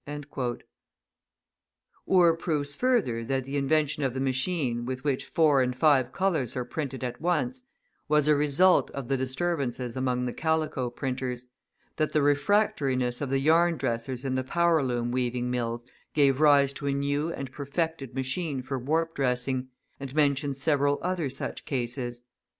[0.07, 0.61] {223b}
[2.07, 6.55] Ure proves further that the invention of the machine, with which four and five colours
[6.55, 7.61] are printed at once,
[8.07, 11.45] was a result of the disturbances among the calico printers;
[11.97, 16.73] that the refractoriness of the yarn dressers in the power loom weaving mills gave rise
[16.73, 22.23] to a new and perfected machine for warp dressing, and mentions several other such cases.